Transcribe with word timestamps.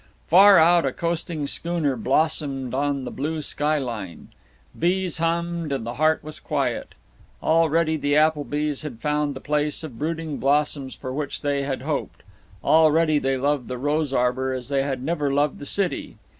Far 0.25 0.57
out 0.57 0.83
a 0.83 0.91
coasting 0.91 1.45
schooner 1.45 1.95
blossomed 1.95 2.73
on 2.73 3.03
the 3.03 3.11
blue 3.11 3.43
skyline. 3.43 4.29
Bees 4.79 5.19
hummed 5.19 5.71
and 5.71 5.85
the 5.85 5.93
heart 5.93 6.23
was 6.23 6.39
quiet. 6.39 6.95
Already 7.43 7.97
the 7.97 8.15
Applebys 8.15 8.81
had 8.81 8.99
found 8.99 9.35
the 9.35 9.39
place 9.39 9.83
of 9.83 9.99
brooding 9.99 10.37
blossoms 10.37 10.95
for 10.95 11.13
which 11.13 11.41
they 11.43 11.61
had 11.61 11.83
hoped; 11.83 12.23
already 12.63 13.19
they 13.19 13.37
loved 13.37 13.67
the 13.67 13.77
rose 13.77 14.11
arbor 14.11 14.55
as 14.55 14.69
they 14.69 14.81
had 14.81 15.03
never 15.03 15.31
loved 15.31 15.59
the 15.59 15.67
city. 15.67 16.17